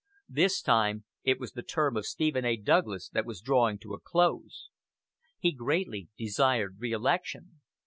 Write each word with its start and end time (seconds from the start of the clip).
This 0.29 0.63
time 0.63 1.05
it 1.23 1.39
was 1.39 1.51
the 1.51 1.61
term 1.61 1.95
of 1.95 2.07
Stephen 2.07 2.43
A. 2.43 2.55
Douglas 2.55 3.07
that 3.09 3.23
was 3.23 3.39
drawing 3.39 3.77
to 3.83 3.93
a 3.93 3.99
close. 3.99 4.71
He 5.37 5.51
greatly 5.51 6.09
desired 6.17 6.77
reelection. 6.79 7.61